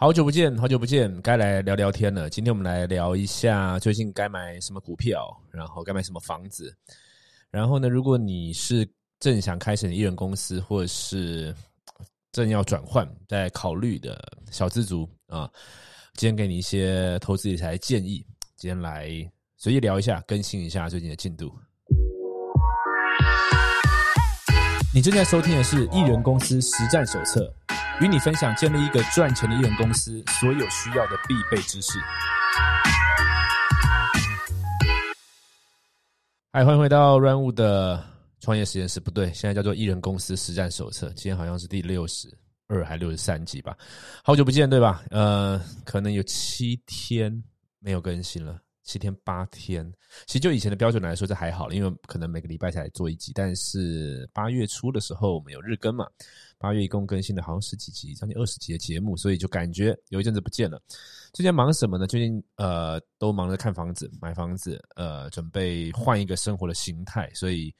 [0.00, 2.30] 好久不见，好久不见，该来聊聊天了。
[2.30, 6.72] 今天我们来聊一下最近该买什么股票，然后该买什么房子。
[7.50, 8.88] 然后呢，如果你是
[9.18, 11.52] 正想开始艺人公司，或者是
[12.30, 14.16] 正要转换在考虑的
[14.52, 15.50] 小资族啊，
[16.14, 18.24] 今天给你一些投资理财建议。
[18.54, 19.10] 今天来
[19.56, 21.52] 随意聊一下，更新一下最近的进度。
[24.94, 27.52] 你正在收听的是《艺人公司实战手册》。
[28.00, 31.98] 与你分享建立一个赚钱的艺人公司所有需要的必备知识。
[36.52, 38.00] 嗨，欢迎回到 Run 物的
[38.40, 39.00] 创业实验室。
[39.00, 41.08] 不对，现在叫做艺人公司实战手册。
[41.08, 42.32] 今天好像是第六十
[42.68, 43.76] 二还六十三集吧？
[44.22, 45.02] 好久不见，对吧？
[45.10, 47.42] 呃，可能有七天
[47.80, 48.60] 没有更新了。
[48.88, 49.84] 七天八天，
[50.26, 53.32] 其实就以前的标准来说，这还好了，因为可能每个礼拜才做一集。
[53.34, 56.06] 但是八月初的时候，我们有日更嘛，
[56.56, 60.80] 八月一共更新的好像十几集，将近二十集的节目，所以就感觉有一阵子不见了。
[61.34, 62.06] 最近忙什么呢？
[62.06, 67.70] 最近呃，都忙着看房子、买房子，呃，准备换一个生活的形态，所以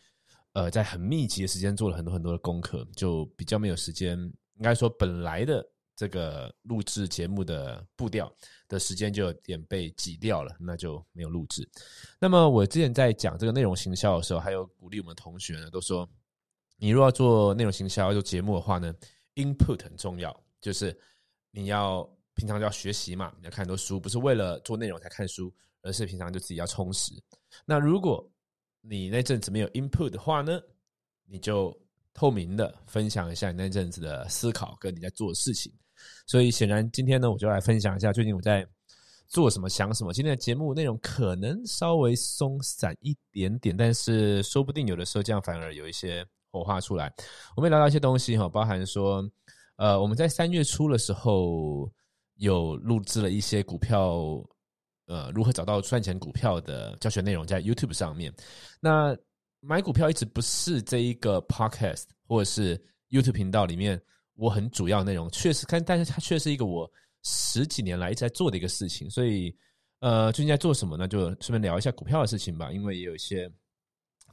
[0.52, 4.18] 呃，在很密集的时间做了很多很多的功课，就比较没有时间。
[4.56, 5.66] 应该说，本来的。
[5.98, 8.32] 这个录制节目的步调
[8.68, 11.68] 的时间就有点被挤掉了，那就没有录制。
[12.20, 16.08] 那么我之前在讲这个内容行销的时候，还有鼓励我们同学呢，都说
[16.76, 18.94] 你如果要做内容行销、做节目的话呢
[19.34, 20.96] ，input 很重要，就是
[21.50, 27.12] 你要平常就要学习嘛，你要看很多书，不是为了做内容才看书，而是平常就自己要充实。
[27.64, 28.24] 那如果
[28.80, 30.60] 你那阵子没有 input 的话呢，
[31.24, 31.76] 你就
[32.14, 35.72] 透明的分享一下你那阵子的思考跟你在做的事情。
[36.28, 38.64] 所以显然，今天呢，我就来分享一下最近我在
[39.28, 40.12] 做什么、想什么。
[40.12, 47.10] 今天的节目内容可能稍微松散一点点，但是说不定有的时候这样反而有一些火花出来。
[47.56, 49.26] 我们聊到一些东西哈，包含说，
[49.76, 51.90] 呃，我们在三月初的时候
[52.34, 54.22] 有录制了一些股票，
[55.06, 58.30] 呃，如何找到赚钱股票的教学内容在 YouTube 上面。
[58.80, 59.16] 那
[59.60, 63.98] 买股票一直不是这一个 Podcast 或者是 YouTube 频道里面。
[64.38, 66.88] 我很主要内容确实看，但是它却是一个我
[67.24, 69.52] 十几年来一直在做的一个事情，所以
[69.98, 71.08] 呃，最近在做什么呢？
[71.08, 73.50] 就顺便聊一下股票的事情吧，因为也有一些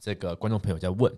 [0.00, 1.12] 这个观众朋友在问。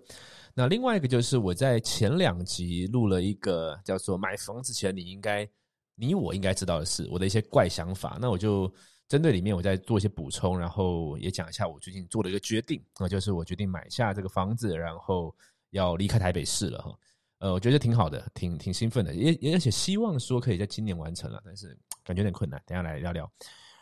[0.55, 5.47] 那另外一个就是我在前两集录了一个叫做“买房之前你应该
[5.95, 8.17] 你我应该知道的事”，我的一些怪想法。
[8.19, 8.73] 那我就
[9.07, 15.33] 针对里面我再做一些补充，然后也讲一下我最近做的一个决定，那就是我决定买下这个房子，然后
[15.71, 16.99] 要离开台北市了哈。
[17.39, 21.69] 呃，我觉得挺好的，挺挺兴奋的，也也而且希望说可以在今年完成了，但是
[22.03, 22.61] 感觉有点困难。
[22.67, 23.31] 等下来聊聊。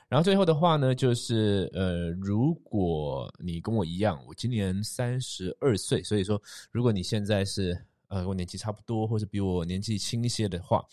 [0.09, 6.41] 然后最后的话呢，就是呃，如果你跟我一样，我今年三十二岁，所以说
[6.71, 7.73] 如果你现在是
[8.09, 10.85] 呃跟我年纪差不多，或者比我年纪轻一些的话，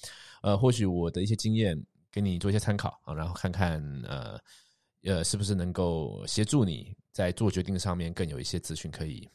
[0.42, 1.80] 呃，或许我的一些经验
[2.12, 4.40] 给你做一些参考啊，然后看看呃
[5.04, 9.30] 呃是不是能够协助你在做决定上面更有一些资讯可以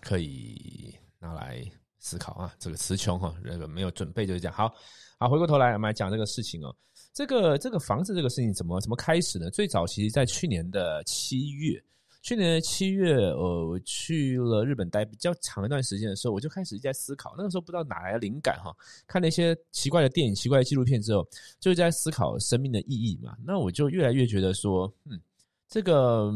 [0.00, 1.62] 可以拿来。
[1.98, 4.54] 思考啊，这个词穷哈，那个没有准备就是这样。
[4.54, 4.72] 好
[5.18, 6.74] 好，回过头来我们来讲这个事情哦。
[7.12, 9.50] 这个这个房子这个事情怎么怎么开始呢？
[9.50, 11.82] 最早其实在去年的七月，
[12.22, 17.34] 去年的七月，呃，我去了日本待比较长一段时间的时候，我就开始在思考。
[17.36, 18.72] 那个时候不知道哪来的灵感哈，
[19.08, 21.26] 看那些奇怪的电影、奇怪的纪录片之后，
[21.58, 23.36] 就在思考生命的意义嘛。
[23.44, 25.20] 那我就越来越觉得说，嗯，
[25.68, 26.32] 这个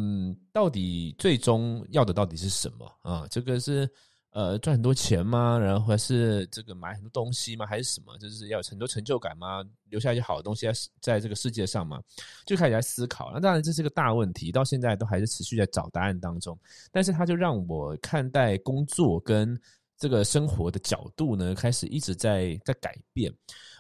[0.53, 3.29] 到底最终要的到底是什么啊？
[3.31, 3.89] 这个是。
[4.32, 5.59] 呃，赚很多钱吗？
[5.59, 7.66] 然后还是这个买很多东西吗？
[7.66, 8.16] 还是什么？
[8.16, 9.62] 就是要有很多成就感吗？
[9.91, 10.72] 留下一些好的东西在
[11.03, 12.03] 在这个世界上吗？
[12.47, 13.31] 就开始在思考。
[13.31, 16.59] 那当然这是个大问题，到现在都还是持续在找答案当中。
[16.91, 19.60] 但是它就让我看待工作跟
[19.98, 23.31] 这个生活的角度呢，开始一直在在改变。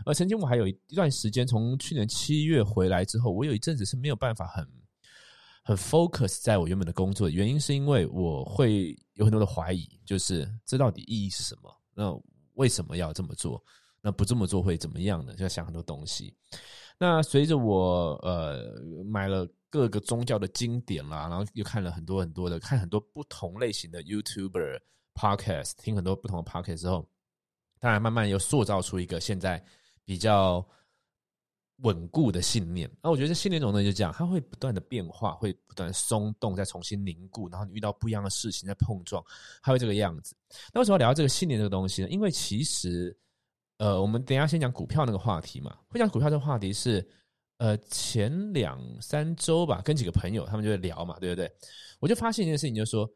[0.04, 4.68] 而曾经我还有一段时间，从去年七月回来之后，我有一阵子是没有办法很。
[5.64, 11.72] 很 focus 在我原本的工作，原因是因为我会有很多的怀疑，就是这到底意义是什么？
[11.94, 12.12] 那
[12.54, 13.62] 为什么要这么做？
[14.00, 15.34] 那不这么做会怎么样呢？
[15.34, 16.36] 就要想很多东西。
[16.98, 24.80] 那随着我呃买了各个宗教的经典啦，然后又看了很多很多的，看很多不同类型的 YouTuber
[25.14, 27.08] podcast，听很多不同的 podcast 之后，
[27.78, 29.64] 当然慢慢又塑造出一个现在
[30.04, 30.66] 比较。
[31.82, 39.22] 稳固的信念，那我觉得这信念总呢，就这样，它会不断的变化，会不断松动，再重新凝固，然后你遇到不一样的事情，在碰撞，
[39.62, 40.36] 它会这个样子。
[40.72, 42.08] 那为什么要聊这个信念这个东西呢？
[42.08, 43.16] 因为其实，
[43.78, 45.76] 呃，我们等下先讲股票那个话题嘛。
[45.88, 47.04] 会讲股票这个话题是，
[47.58, 51.50] 呃，前两三周吧，跟几个朋友他们就会聊嘛，对不对？
[51.98, 53.10] 我就发现一件事情，就是说，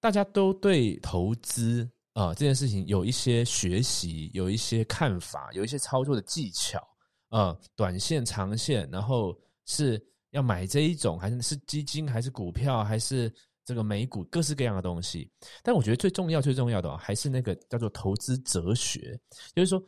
[0.00, 6.86] 大家都对投资啊这件事情有一些学习，有一些看法，有一些操作的技巧。
[7.32, 9.36] 呃，短线、长线，然后
[9.66, 10.00] 是
[10.30, 13.32] 要买这一种，还是是基金，还是股票，还是
[13.64, 15.28] 这个美股，各式各样的东西。
[15.62, 19.18] 但我觉得最重要、最重要的还是那个叫做投资哲学，
[19.54, 19.82] 就是说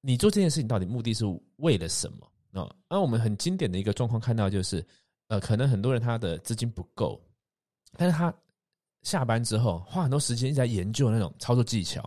[0.00, 1.24] 你做这件事情到底目的是
[1.56, 2.62] 为了什么？
[2.62, 4.82] 啊，那我们很经典的一个状况看到就是，
[5.28, 7.20] 呃，可能很多人他的资金不够，
[7.98, 8.34] 但是他。
[9.02, 12.02] 下班之后花很多时间一直在研究那种操作技巧，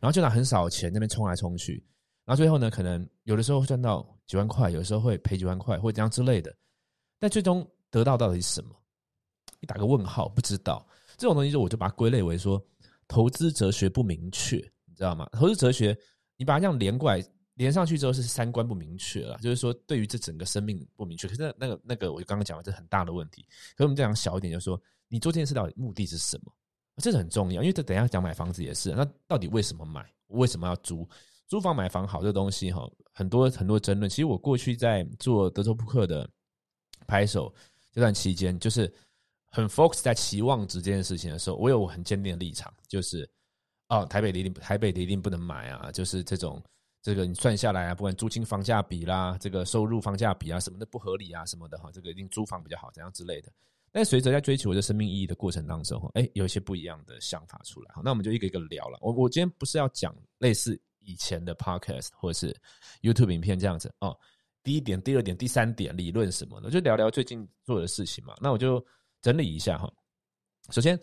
[0.00, 1.84] 然后就拿很少钱那边冲来冲去，
[2.24, 6.54] 然后最后呢，可能有的时候会赚到几万块，有时候会赔几万块或者这样之类的，
[7.18, 8.70] 但最终得到到底是什么？
[9.60, 10.86] 你打个问号，不知道
[11.16, 12.62] 这种东西，就我就把它归类为说
[13.08, 15.28] 投资哲学不明确，你知道吗？
[15.32, 15.96] 投资哲学
[16.36, 17.24] 你把它这样连过来
[17.54, 21.28] 连上去之后是三观不明确了，就是说对于这整个生命不明确。
[21.28, 23.46] 可是那个那个我就刚刚讲了，这很大的问题。
[23.76, 24.80] 可是我们再讲小一点，就是说。
[25.06, 26.52] 你做这件事到底目的是什么？
[26.96, 28.90] 这是很重要，因为这等下讲买房子也是。
[28.92, 30.04] 那到底为什么买？
[30.28, 31.08] 为什么要租？
[31.46, 34.08] 租房买房好这东西哈，很多很多争论。
[34.08, 36.28] 其实我过去在做德州扑克的
[37.06, 37.54] 拍手
[37.92, 38.92] 这段期间，就是
[39.46, 43.28] 很 focus 在期望值这件事情的时候，我有很坚定的立场，就是
[43.88, 46.62] 哦，台北的一定台北的一定不能买啊，就是这种
[47.02, 53.52] 这个你算下来啊，不管租金房价比啦，这个收入房价比啊，什么的不合理啊，什么的哈，这个一定租房比较好，怎样之类的。
[53.92, 57.94] 但随着在追求我的生命意义的过程当中，哎，有一些不一样的想法出来。
[57.94, 58.98] 好，那我们就一个一个聊了。
[59.00, 62.54] 我我今天不是要讲类似以前的 podcast 或者是
[63.02, 64.18] YouTube 影片这样子哦。
[64.62, 68.34] 第一点、第二点、第三点理论什么的，就聊聊最近做的事情嘛。
[68.40, 68.84] 那我就
[69.20, 69.92] 整理一下哈。
[70.70, 70.98] 首先，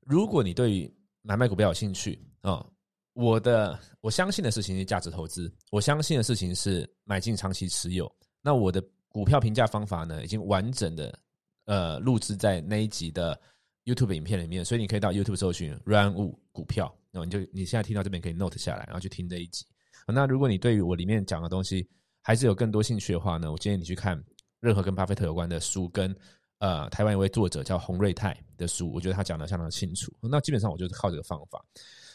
[0.00, 2.66] 如果你对于买卖股票有兴趣啊，
[3.12, 8.10] 我的我相信的事情是价值投资，我相信的事情是买进长期持有。
[8.40, 11.18] 那我的股票评价方法呢，已经完整的。
[11.66, 13.40] 呃，录制在那一集的
[13.86, 19.64] YouTube 影片里面，所以你可以到 YouTube 搜寻 “Run 五股票”，然后你就你现在听到这边可以 Note 下来，然后去听这一集。
[20.06, 21.88] 那如果你对于我里面讲的东西
[22.20, 24.22] 还是有更多兴趣的话呢，我建议你去看
[24.60, 26.14] 任何跟巴菲特有关的书，跟
[26.58, 30.12] 呃台湾一位作者叫洪瑞泰的书，我觉得他讲的相当清楚。
[30.20, 31.64] 那基本上我就是靠这个方法。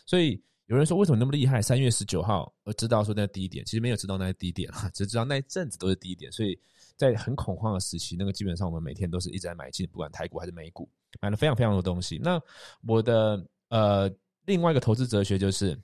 [0.05, 1.61] 所以有人说为什么那么厉害？
[1.61, 6.59] 三月十九号我知道说那低点，其实没有知道那是低点哈，只知道那一阵子都是低点，所以。
[6.99, 10.89] 在很恐慌的时期，那个基本上我们每天都是一直在买进，不管台股还是美股，
[11.21, 12.19] 买了非常非常多东西。
[12.21, 12.37] 那
[12.85, 14.11] 我的呃
[14.49, 15.79] 另外一个投资哲学就是，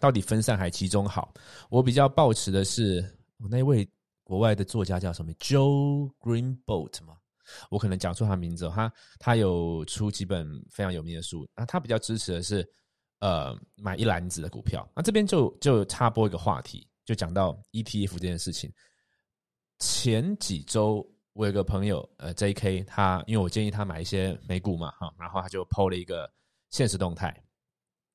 [0.00, 1.30] 到底分散还集中好？
[1.68, 3.04] 我比较抱持的是，
[3.36, 3.86] 我那位
[4.24, 7.18] 国外的作家叫什么？Joe Greenboat 嘛，
[7.68, 8.66] 我可能讲错他名字。
[8.70, 12.66] 他他有出几本非常有名的书，那他比较支持的是
[13.18, 14.88] 呃买一篮子的股票。
[14.96, 18.72] 那这边就就插播一个话题，就讲到 ETF 这件事情。
[19.80, 22.84] 前几周，我有个朋友，呃，J.K.
[22.84, 26.32] 他，因为我建议他买一些美股嘛，哈，然后他就 PO 了一个
[26.70, 27.36] 现实动态，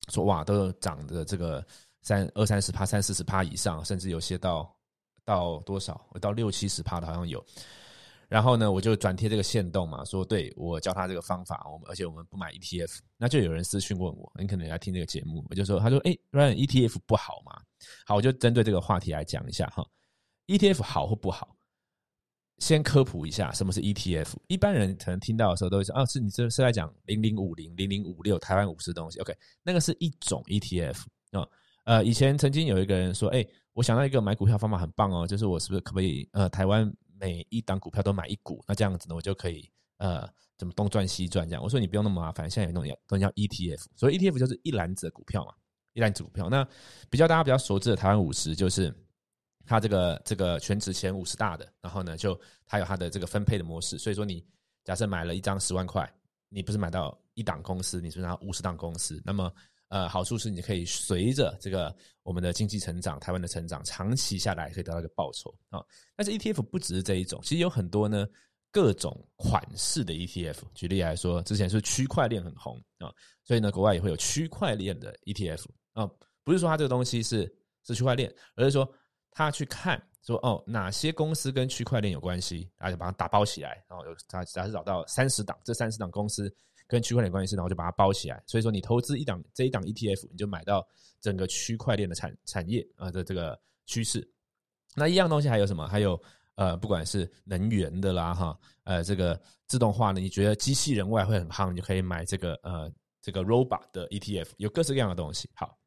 [0.08, 1.64] 说哇，都涨的这个
[2.02, 4.74] 三二三十趴、三四十趴以上，甚至有些到
[5.24, 7.44] 到多少，到六七十趴的好像有。
[8.28, 17.58] 然后呢，我就转贴这个线动嘛，说对我教他这个方法，我们而且我们不买 ETF，那就有人私讯问我，你可能要听这个节目，我就说，他说，哎，Run ETF 不好吗？
[18.04, 19.82] 好，我就针对这个话题来讲一下哈
[20.46, 21.56] ，ETF 好或不好？
[22.58, 24.34] 先科普一下什么是 ETF。
[24.48, 29.32] 一般人可能听到的时候都会说：“啊，是你这是在讲零零五零、零零五六台湾五十东西。” OK，
[29.62, 30.96] 那个是一种 ETF
[31.32, 31.46] 啊。
[31.84, 38.62] 呃，以前曾经有一个人说：“哎，我想到一个买股票方法很棒哦，就是我是不是可不可以呃，台湾每一档股票都买一股？
[38.66, 43.84] 那这样子呢，我就可以呃，怎么东赚西赚这样？”我说：“你不用那么麻烦，现在有那种东西叫 ETF。
[43.94, 45.52] 所以 ETF 就是一篮子的股票嘛，
[45.92, 46.50] 一篮子股票。
[46.50, 46.66] 那
[47.08, 48.92] 比较大家比较熟知的台湾五十就是。”
[49.68, 53.98] 它这个这个全值前五十大的，然后呢，就它有它的这个分配的模式。
[53.98, 54.42] 所以说，你
[54.82, 56.10] 假设买了一张十万块，
[56.48, 59.20] 你不是买到一档公司，你是拿五十档公司。
[59.22, 59.52] 那么，
[59.88, 65.84] 呃，好处是你可以随着这个我们的经济成长、台湾的成长，长期下来可以得到一个报酬啊。
[66.16, 68.26] 但是 ETF 不只是这一种，其实有很多呢
[68.72, 70.60] 各种款式的 ETF。
[70.74, 73.12] 举例来说，之前是区块链很红啊，
[73.44, 76.10] 所以呢，国外也会有区块链的 ETF 啊。
[76.42, 78.90] 不是说它这个东西是是区块链，而是说。
[79.38, 86.52] 他去看说哦，哪些公司跟区块链有关系，他就把它打包起来，然后有他假设找到三十档，这三十档公司
[86.88, 88.42] 跟区块链关系，然后就把它包起来。
[88.48, 90.84] 所以说，你投资一档这一档 ETF，你就买到
[91.20, 94.28] 整个区块链的产产业啊的这个趋势。
[94.96, 95.86] 那一样东西还有什么？
[95.86, 96.20] 还有
[96.56, 102.92] 呃，不管是能源的啦哈，呃，这个自动化呢，你觉得机器人未来会很夯，你就可以买这个呃
[103.22, 105.48] 这个 robot 的 ETF，有各式各样的东西。
[105.54, 105.78] 好，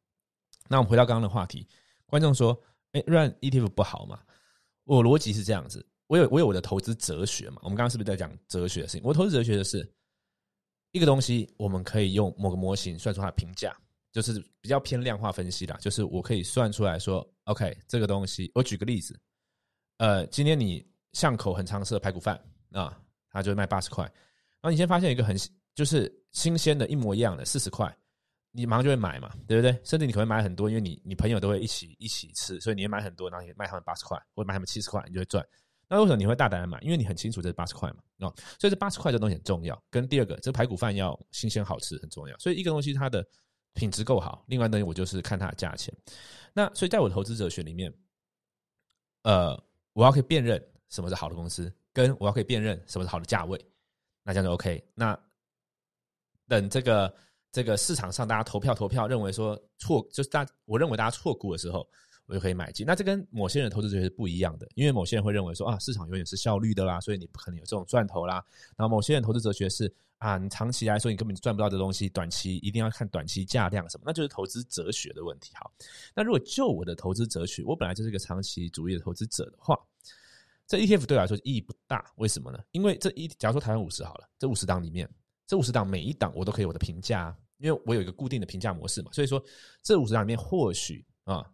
[0.68, 1.68] 那我们回到刚刚的话题，
[2.06, 2.58] 观众说。
[2.92, 4.20] 哎，run ETF 不好嘛？
[4.84, 7.56] 我逻辑是这样子，我有我有我的投资哲学嘛。
[7.62, 9.00] 我们刚刚是不是在讲哲学的事情？
[9.04, 9.88] 我投资哲学的是
[10.90, 13.74] 一个东西，我们可以用某个模型算出它的评价，
[14.12, 15.76] 就是比较偏量化分析啦。
[15.80, 19.18] 就是我可以算出来说，OK，这个东西，我举个例子，
[19.98, 22.38] 呃，今天你巷口很常吃的排骨饭
[22.72, 24.04] 啊，它就卖八十块。
[24.04, 25.36] 然后你先发现一个很
[25.74, 27.96] 就是新鲜的一模一样的四十块，
[28.52, 29.72] 你马上就会买嘛，对不对？
[29.82, 35.44] 甚至你可能买很多，因为你你朋友都会一起一起吃，所以你也买很多，然后你卖他们八十块，或者卖他们七十块，你就会赚。
[35.88, 36.78] 那为什么你会大胆的买？
[36.80, 39.82] 因为你很清楚这是八十块嘛，哦，所以这八十块这东西很重要。
[39.90, 42.36] 跟第二个，这排骨饭要新鲜好吃很重要。
[42.38, 43.26] 所以一个东西它的
[43.74, 45.94] 品质够好，另外东西我就是看它的价钱。
[46.52, 47.92] 那所以在我投资哲学里面，
[49.22, 49.58] 呃，
[49.92, 53.58] 我要可以辨认什么是好的公司，跟我要可以辨认什么是好的价位，
[54.22, 54.82] 那这样就 OK。
[54.94, 55.18] 那
[56.48, 57.14] 等这个
[57.52, 61.86] 这个市场上大家投票投票认为说错，就是大我认为大家错估的时候。
[62.26, 68.34] 我就可以买进，那这跟某些人投资哲学是不一样的，因为某些人会认为说啊，市场永远是效率的啦，所以你不可能有这种赚头啦。
[68.76, 75.52] 然后某些人投资哲学是啊，你长期来说你根本赚不到这东西，短期一定要看短期价量什么，那就是投资哲学的问题。
[75.56, 75.70] 好，
[76.14, 79.76] 那如果就我的投资哲学，我本来就是一个长期主义的投资者的话，
[80.66, 82.08] 这 ETF 对我来说意义不大。
[82.16, 82.58] 为什么呢？
[82.70, 85.10] 因为这一假如说台湾五十好了，这五十档里面，
[85.52, 89.44] 这五十档每一档我都可以我的评价，因为我有一个固定的评价模式嘛，所以说
[89.82, 91.46] 这五十档里面或许啊。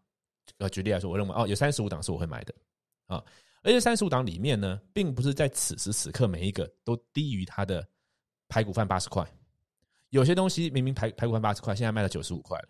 [0.58, 2.54] 呃，举例来说，我认为哦，有三十五档是我会买的
[3.06, 3.22] 啊，
[3.60, 7.84] 而且三十五档里面呢，并不是在此时此刻每一个都低于它的
[8.46, 9.28] 排骨饭八十块，
[10.10, 12.68] 有些东西明明排排骨饭八十块，现在卖到九十五块了，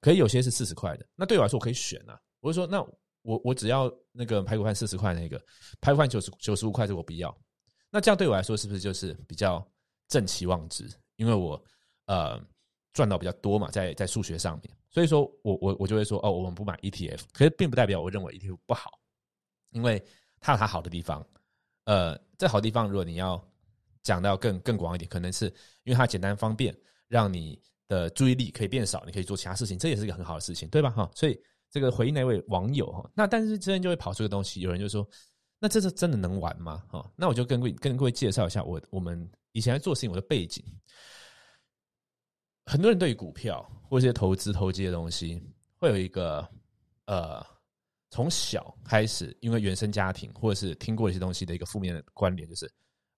[0.00, 1.04] 可以有些是四十块的。
[1.16, 2.80] 那对我来说，我可以选啊，我就说，那
[3.22, 5.44] 我我只要那个排骨饭四十块那个，
[5.80, 7.36] 排骨饭九十九十五块这我不要。
[7.90, 9.64] 那这样对我来说，是不是就是比较
[10.08, 10.90] 正期望值？
[11.16, 11.62] 因为我
[12.06, 12.40] 呃。
[12.94, 18.98] 赚到比较多嘛，在在数学上面，所以说我我我就会说哦，我们不买 ETF，可是并不代表我认为 ETF 不好，
[19.70, 20.02] 因为
[20.40, 21.24] 它有它好的地方。
[21.84, 23.40] 呃，这好地方如果你要
[24.02, 25.44] 讲到更更广一点，可能是
[25.84, 30.90] 因为它简单方便，让你的注意力可以变少，你可以做其他事情，这也是一个很好的事情，对吧？
[30.90, 35.08] 哈，所以这个回应那位网友哈，那但是这边就会跑出个东西，有人就说，
[35.60, 36.82] 那这是真的能玩吗？
[36.88, 40.64] 哈，那我就跟各跟各位介绍一下我我们以前在做事情我的背景。
[42.66, 45.42] 很多人对于股票或一些投资投机的东西，
[45.78, 46.46] 会有一个
[47.06, 47.44] 呃，
[48.10, 52.70] 从小开始，因为原生家庭或者是听过一些东西的一个负面的观点，就是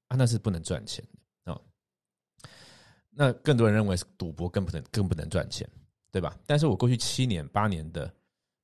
[0.06, 1.04] 啊，那是不能赚钱
[1.44, 1.60] 的啊。
[3.10, 5.68] 那更多人认为是赌博更不能更不能赚钱，
[6.12, 6.38] 对吧？
[6.46, 8.12] 但是我过去七年八年的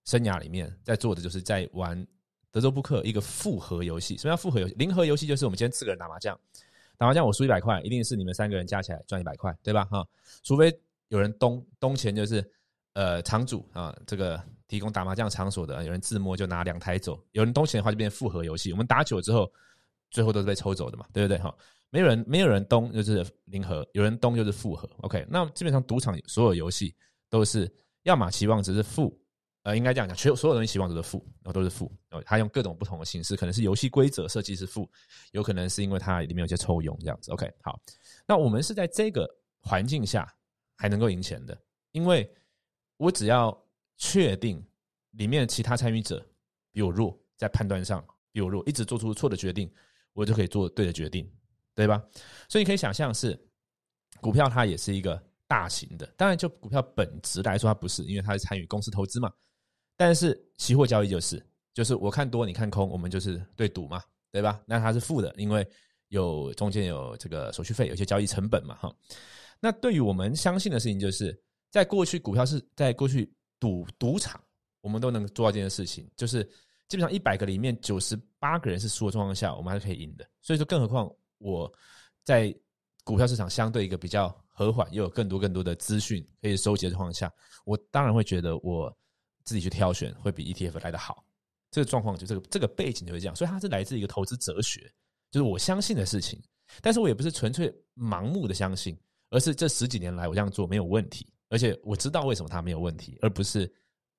[0.04, 2.06] 生涯里面，在做的就是在玩
[2.52, 4.16] 德州扑克一个复合游戏。
[4.16, 4.74] 什么叫复合游戏？
[4.74, 6.38] 零和游戏就是我们今天四个人打麻将。
[6.98, 9.84] 打麻将我输一百块，一定是你们三个人加起来赚一百块，对吧？
[9.86, 10.06] 哈，
[10.42, 10.72] 除非
[11.08, 12.44] 有人东东钱就是
[12.94, 18.72] 呃场主啊，这个提供打麻将场所的，有人自摸就拿两台走，有人东钱的话就变复合游戏。
[18.72, 19.50] 我们打久之后，
[20.10, 21.38] 最后都是被抽走的嘛，对不对？
[21.38, 21.54] 哈，
[21.90, 24.88] 没有人没有人东就是零和，有人东就是复合。
[25.02, 26.94] OK，那基本上赌场所有游戏
[27.28, 27.72] 都是
[28.02, 29.16] 要么期望值是负。
[29.66, 31.90] 呃，应该这样讲，所有所有东西期望都是负，然后都是负。
[32.08, 34.88] 然后他用各种不同的形式，可能是游戏规则设计是负，
[35.32, 37.32] 有可能是因为它里面有些抽佣这样子。
[37.32, 37.76] OK，好，
[38.28, 40.32] 那我们是在这个环境下
[40.76, 42.32] 还能够赢钱的，因为
[42.96, 43.60] 我只要
[43.96, 44.64] 确定
[45.10, 46.24] 里面其他参与者
[46.70, 49.68] 比我弱，在判断上比我弱，一直做出错的决定，
[50.12, 51.28] 我就可以做对的决定，
[51.74, 52.00] 对吧？
[52.48, 53.36] 所以你可以想象是
[54.20, 56.06] 股票，它也是一个大型的。
[56.16, 59.28] 当然，就股票本质来说，它不是，因为它是参与公司投资嘛。
[59.96, 64.60] 但是期货交易就是，就是我看多你看空，我们就是对赌嘛，对吧？
[64.66, 65.66] 那它是负的，因为
[66.08, 68.94] 有中间有这个手续费，有些交易成本嘛，哈。
[69.58, 71.34] 那对于我们相信的事情，就是
[71.70, 74.38] 在过去股票是在过去赌赌场，
[74.82, 76.44] 我们都能做到这件事情，就是
[76.88, 80.28] 基本上一百个里面九十八个人是输的状况下，我们还是可以赢的。
[80.42, 81.72] 所以说，更何况我
[82.22, 82.54] 在
[83.02, 87.32] 股票市场相对一个比较和缓，又有更多更多的资讯可以收集的状况下，
[87.64, 88.94] 我当然会觉得我。
[89.46, 91.24] 自己去挑选会比 ETF 来的好，
[91.70, 94.92] 这个状况就这个这个背景就是这样，所以它是来自一个投资哲学，
[95.30, 96.42] 就是我相信的事情，
[96.82, 98.98] 但是我也不是纯粹盲目的相信，
[99.30, 103.72] 而是这十几年来我这样做没有问题，而且我知道为什么它没有问题，而不是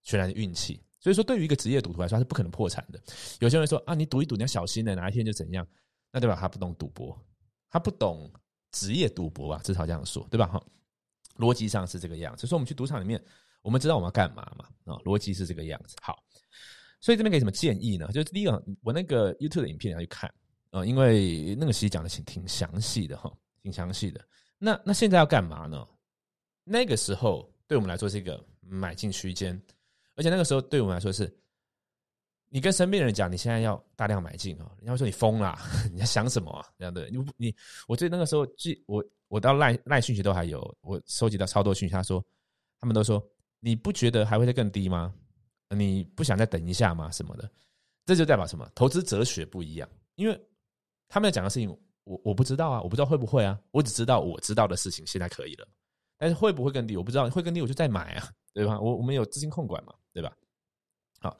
[0.04, 0.82] 全然的运气。
[1.00, 3.00] 所以说，对于一个职业赌徒来说，他是不可能破产的。
[3.40, 5.68] 有些人说啊，你赌一赌你要小心的，哪一天就怎样，
[6.12, 6.36] 那对吧？
[6.40, 7.18] 他不懂赌博，
[7.70, 8.32] 他不懂
[8.72, 9.62] 职业赌博吧？
[9.64, 10.48] 至少这样说，对吧？
[10.48, 10.64] 哈，
[11.38, 12.42] 逻辑上是这个样子。
[12.42, 13.22] 所以说，我们去赌场里面。
[13.68, 14.64] 我们知道我们要干嘛嘛？
[14.86, 15.98] 啊，逻辑是这个样子。
[16.02, 16.24] 好，
[17.02, 18.08] 所以这边给什么建议呢？
[18.14, 20.34] 就是第一个，我那个 YouTube 的影片你要去看
[20.72, 23.30] 啊，因为那个其实讲的挺挺详细的哈，
[23.62, 24.26] 挺详细的。
[24.58, 25.86] 那那现在要干嘛呢？
[26.64, 29.62] 那个时候对我们来说是一个买进区间，
[30.16, 31.30] 而且那个时候对我们来说是，
[32.48, 35.60] 你跟身边人讲你现在要大量买进啊，人家会说你疯了，
[35.92, 36.66] 你在想什么啊？
[36.80, 37.56] 这样的，你你，
[37.86, 42.26] 我记得那个时候，记我我到赖赖讯息都还有，我收集到超多讯息，他说
[42.80, 43.22] 他们都说。
[43.68, 45.14] 你不觉得还会再更低吗？
[45.76, 47.12] 你不想再等一下吗？
[47.12, 47.52] 什么的？
[48.06, 48.66] 这就代表什么？
[48.74, 50.42] 投资哲学不一样，因为
[51.10, 51.70] 他们要讲的事情，
[52.06, 55.68] 我我不知道啊，我不知道会不会啊，我只知道我知道的事情现在可以了，
[56.18, 58.80] 但是会不会更低，我不知道，会更低我就再买啊，对吧？
[58.80, 60.34] 我我们有资金控管嘛，对吧？
[61.20, 61.38] 好，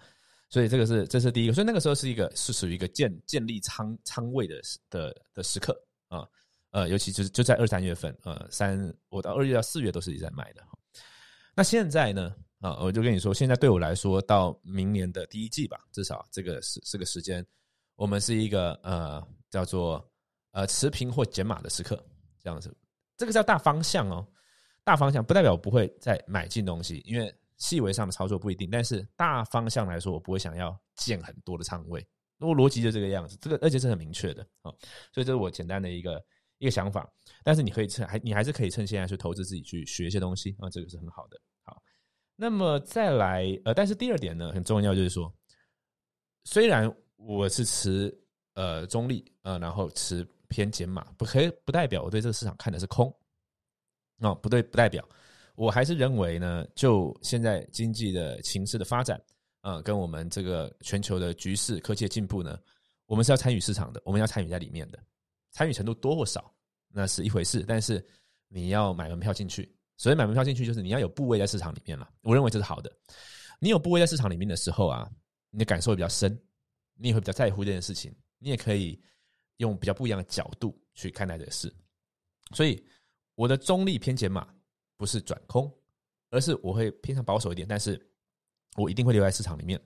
[0.50, 6.28] 所以这个是这是第一个，所以那个时候是一个是属于一个建建立仓仓位的的的时刻啊，
[6.72, 10.62] 呃，尤其就是就在二三月份，呃，三我到二月到四月都是一直在买的。
[11.58, 12.36] 那现在呢？
[12.60, 17.44] 啊，我就跟你说，现在对我来说，到明年的第一季吧，至少这个是这个时间，
[17.96, 20.08] 我们是一个呃叫做
[20.52, 21.96] 呃持平或减码的时刻，
[22.40, 22.72] 这样子，
[23.18, 24.28] 这个叫大方向哦，
[24.84, 32.08] 大方向不代表我不会再买进东西，因为细微上的操作不一定，但是大方向来说，我不会想要建很多的仓位，
[32.40, 34.70] 我逻辑就这个样子，这个而且是很明确的啊，
[35.12, 36.24] 所以这是我简单的一个
[36.60, 37.10] 一个想法，
[37.44, 41.40] 但是你可以趁还你还是可以趁现在去投资自己去学一些东西啊，这个是很好的。
[41.64, 41.82] 好
[42.36, 45.34] 那么再来，呃，但是第二点呢，很重要，就是说，
[46.44, 48.16] 虽然我是持
[48.54, 53.12] 呃中立，呃，然后持偏减码，不可以不代表我对这个市场看的是空，
[54.20, 55.08] 哦，不对，不代表，
[55.56, 59.20] 我还是认为呢，就现在经济的形势的发展，
[59.62, 62.60] 啊，跟我们这个全球的局势、科技的进步呢，
[63.08, 65.04] 我们是要参与市场的，我们要参与在里面的，
[65.52, 66.54] 参与程度多或少
[66.90, 68.06] 那是一回事，但是
[68.48, 69.74] 你要买门票进去。
[69.98, 72.92] 所以买门票进去就是你要有部位在市场里面了，我认为这是好的。
[73.60, 75.10] 你有部位在市场里面的时候啊，
[75.50, 76.40] 你的感受会比较深，
[76.94, 79.02] 你也会比较在乎这件事情，你也可以
[79.58, 81.74] 用比较不一样的角度去看待这个事。
[82.54, 82.86] 所以
[83.34, 84.48] 我的中立偏减码
[84.98, 85.76] 不是转空，
[86.30, 88.00] 而是我会偏向保守一点，但是
[88.76, 89.82] 我一定会留在市场里面。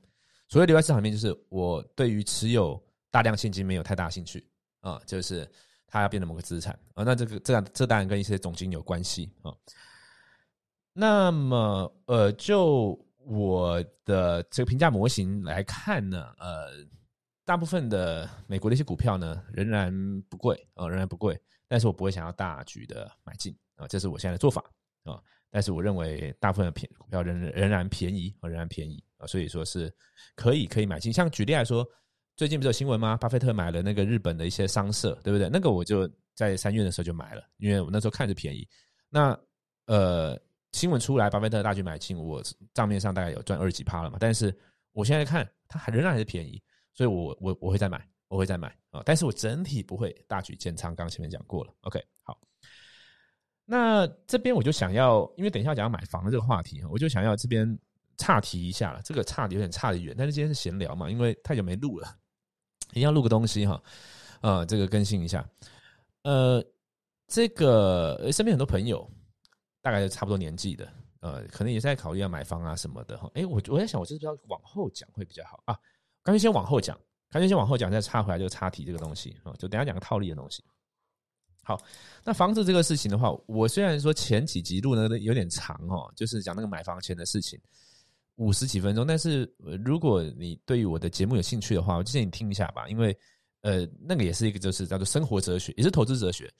[0.49, 2.77] 所谓留在市场里面，就是我对于持有
[3.09, 4.45] 大量现金没有太大兴趣
[4.81, 5.49] 啊，就是
[5.87, 7.03] 它要变成某个资产啊。
[7.03, 9.53] 那这个这这当然跟一些总金有关系啊。
[10.93, 16.69] 那么，呃，就我的这个评价模型来看呢，呃，
[17.45, 21.39] 大部分的美国的一些股票呢，仍然不贵啊，仍然不贵。
[21.67, 24.61] 但是我不会想要大举的买进啊，这是我现在的做法
[25.03, 25.17] 啊。
[25.49, 29.93] 但是我认为大部分的便股票仍仍然便宜啊，仍然便宜啊，所以说是
[30.35, 31.13] 可以可以买进。
[31.13, 31.87] 像举例来说，
[32.35, 33.17] 最近不是有新闻吗？
[33.17, 35.49] 巴菲特买了那个日本的一些商社，对不对？
[35.49, 38.67] 那个我就在三月的时候就买了，因为我那时候看着便宜。
[39.09, 39.37] 那
[39.87, 40.39] 呃。
[40.73, 42.41] 新闻出来，巴菲特大举买进，我
[42.73, 44.15] 账面上大概有赚二十几趴了嘛。
[44.17, 44.57] 但是
[44.93, 46.63] 我现在看，它还仍然还是便宜，
[46.93, 49.03] 所以我我我会再买，我会再买啊。
[49.05, 51.73] 但是我整体不会大举建仓，刚前面讲过了。
[51.81, 52.39] OK，好。
[53.65, 57.77] 那这边我就想要，因为等一下讲要买房的这个话题我就想要这边
[58.15, 59.01] 岔题一下了。
[59.03, 62.15] 这个岔有点差的远，但是今天是闲聊嘛，因为太久没录了，
[62.91, 63.81] 一定要录个东西哈。
[64.41, 65.45] 呃，这个更新一下。
[66.23, 66.63] 呃，
[67.27, 69.09] 这个身边很多朋友。
[69.83, 70.87] 大概差不多年纪的，
[71.21, 73.27] 呃，可能也在考虑要买房啊什么的哈。
[73.33, 75.75] 哎，我我在想，我是不是要往后讲会比较好啊？
[76.21, 76.95] 干脆先往后讲，
[77.31, 80.63] 干脆先往后讲，再插回来就插题这个东西啊，就等下讲个套利的东西。
[81.63, 81.81] 好，
[82.23, 87.59] 那房子这个事情的话，我虽然说前几集录呢有点长哦，就是讲那个买房前的事情，
[88.35, 89.51] 五十几分钟，但是
[89.85, 93.17] 如果你对于我的节目有兴趣的话，我建议你听一下吧，因为
[93.61, 96.51] 呃，那个也是一个就是叫做生活哲学，也是投资哲学。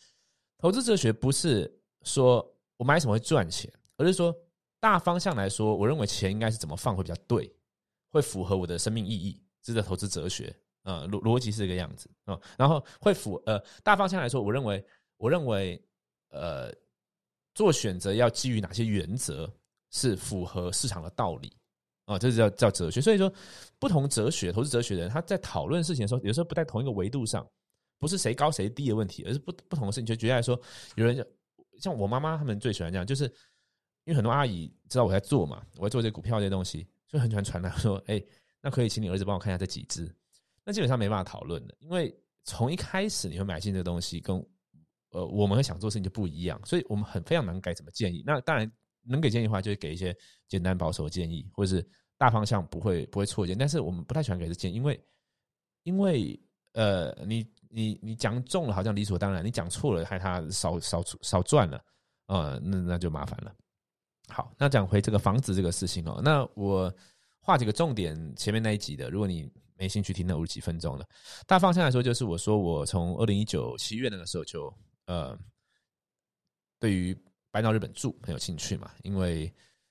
[0.57, 1.71] 投资哲学不是
[2.03, 2.45] 说。
[2.77, 4.36] 我买什么会赚钱，而是说
[4.79, 7.47] 大方向来说，我认为钱应该是怎么放会比较对，
[8.10, 12.41] 会符合我的生命意义，这个投资哲学啊逻逻辑是这个样子啊。
[12.57, 14.84] 然后会符呃大方向来说，我认为
[15.17, 15.79] 我认为
[16.29, 16.73] 呃
[17.53, 19.47] 做选择要基于哪些原则
[19.91, 21.55] 是符合市场的道理
[22.12, 23.02] 啊，这是叫叫哲学。
[23.02, 23.32] 所以说
[23.80, 27.45] 不同哲学投资哲学的人他在讨论事情的时候，有时候不在同一个维度上，
[28.00, 30.06] 不是谁高谁低的问题，而是不不同的事情。
[30.06, 30.60] 就举例来说，
[30.95, 31.26] 有人。
[31.80, 33.24] 像我妈妈他们最喜欢这样，就是
[34.04, 38.24] 因为很多阿姨知道我在做嘛，我在做这股票这些东西，所以很喜欢传来说：“哎，
[38.62, 40.06] 那可以请你儿子帮我看一下这几只。”
[40.63, 44.38] 那基本上没办法讨论的，因为从一开始你会买进这个东西，跟
[45.10, 48.21] 呃我们会想做事情就不一样，所以我们很非常难该怎么建议。
[48.28, 48.71] 那当然
[49.02, 50.15] 能给建议的话，就是给一些
[50.47, 51.89] 简单保守的建议，或者是
[52.21, 53.57] 大方向不会不会错见。
[53.57, 55.03] 但是我们不太喜欢给这建，因为
[55.81, 56.39] 因为
[56.73, 57.43] 呃你。
[57.73, 61.77] 你你讲中了好像理所当然，你讲错了害他少少少赚了，
[62.25, 63.55] 啊，那那就麻烦了。
[64.27, 66.93] 好，那讲回这个房子这个事情哦，那我
[67.39, 71.07] 画几个重点，前面那一集的，如果你没兴趣听那五十几分钟了，
[71.47, 74.73] 大方向来说就是我说我从二零一九七月那个时候就
[75.05, 75.34] 呃，
[76.77, 77.17] 对于
[77.51, 79.49] 搬到日本住很有兴趣嘛，因为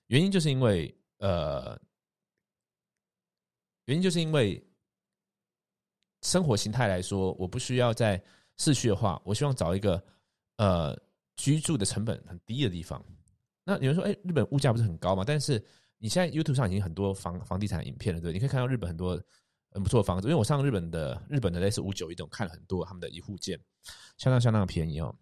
[0.09, 1.81] 原因就是因为呃，
[3.85, 4.65] 原因就是因为。
[6.23, 8.23] 生活形态来说，我不需要在
[8.59, 10.05] 市区的话，我希望找一个
[10.59, 10.95] 呃
[11.35, 13.03] 居住的成本很低的地方。
[13.65, 15.25] 那有人说，哎，日本物价不是很高吗？
[15.27, 15.65] 但是
[15.97, 19.19] 你现在 YouTube 上已经很多房房地产影片了，对，你可以看到日本很多
[19.71, 20.29] 很不错的房子。
[20.29, 23.59] 因为我上日本的日本的类似五九一种看了很多他们的一户建，
[24.19, 25.17] 相当相当的便宜哦，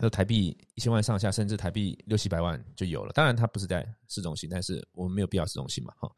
[0.00, 3.12] 都台币一千万上下，甚至台币六七百万就有了。
[3.12, 6.10] 当然它不是在市中心，但是我们没有必要市中心嘛哈。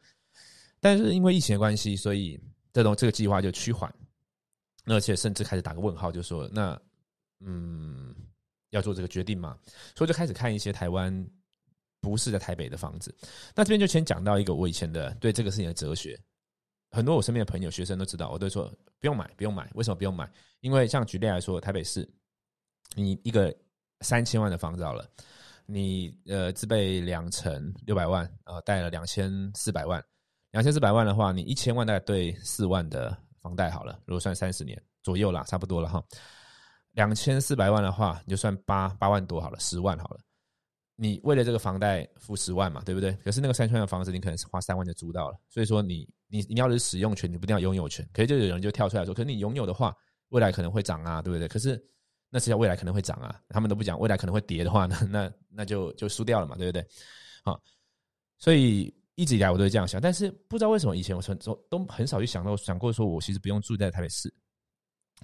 [0.80, 2.40] 但是因为疫情的关系，所以
[2.72, 3.92] 这种这个计划就趋缓，
[4.84, 6.80] 而且甚至开始打个问号，就说那
[7.40, 8.14] 嗯
[8.70, 9.58] 要做这个决定嘛，
[9.94, 11.26] 所以就开始看一些台湾。
[11.98, 13.12] 不是在台北的房子，
[13.52, 16.16] 那这边就先讲到一个我以前的对这个事情的哲学。
[16.92, 19.68] 很多我身边的朋友、学生都知道，我都说不用买，不用买。
[19.74, 20.30] 为什么不用买？
[20.60, 22.08] 因为像举例来说，台北市，
[22.94, 23.52] 你一个
[24.02, 25.04] 三千万的房子好了，
[25.64, 30.04] 你呃自备两成六百万，呃贷了两千四百万，
[30.56, 36.02] 两千四百万的话，你一千万大概对四万的房贷好了，如果算三十年左右啦，差不多了哈。
[36.92, 40.20] 两千四百万的话，你就算八八万多好了，十万好了。
[40.94, 43.12] 你为了这个房贷付十万嘛，对不对？
[43.22, 45.36] 可是那个三千万的房子，你可能是花三万就租到了。
[45.50, 48.08] 所以说，你你你要的是使用权，你不一定要拥有权。
[48.14, 49.94] 可是就有人就跳出来说，可是你拥有的话，
[50.30, 51.46] 未来可能会涨啊，对不对？
[51.48, 51.78] 可是
[52.30, 56.82] 那是要未来可能会涨啊，他们都不讲未来可能会跌的话呢，那那就就输掉了嘛，对不对？
[57.44, 57.60] 好，
[58.38, 64.32] 所以一直以来我都是这样想，但是不知道为什么以前我从都都很少去想到想过说我其实不用住在台北市。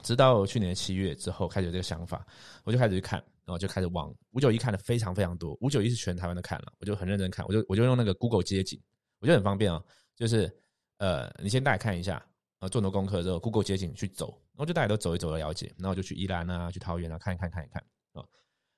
[0.02, 2.26] 直到去年七月之后开始有这个想法，
[2.64, 5.56] 我就开始去看，然后就开始往五九一看的非常非常多。
[5.60, 8.80] 五九一是全台湾都看了，我就很认真看，我就我就用那个 Google 街景，
[9.20, 9.80] 我觉得很方便啊。
[10.16, 10.50] 就是
[10.96, 12.24] 呃，你先大概看一下，
[12.60, 18.24] 呃，做很多功课之后，Google 街景去走，然后就大家都走一走的了解，然后就去宜兰啊，去桃园啊，看一看看一看啊。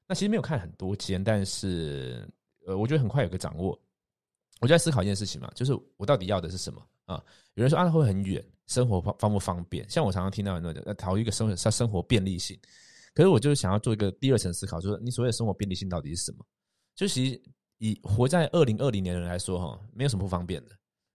[0.09, 2.29] 那其实没有看很多间，但是
[2.67, 3.81] 呃，我觉得很快有个掌握。
[4.65, 7.23] 我在思考一件事情嘛，就是我到底要的是什么啊？
[7.53, 8.43] 有人说啊，会很远。
[8.67, 9.87] 生活方方不方便？
[9.91, 12.59] 像我常常听到很多的，要讨一个生活，生活便利性。
[13.13, 16.43] 可是我就是想要做一个第二层思考，就是你所谓的生活便利性到底是什么？
[16.95, 17.43] 就其实
[17.77, 20.71] 以活在二零二零年的人来说，哈，没有什么不方便的，